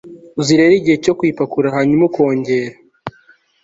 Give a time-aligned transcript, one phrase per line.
[0.39, 2.75] uzi rero igihe cyo kuyipakurura, hanyuma ukongera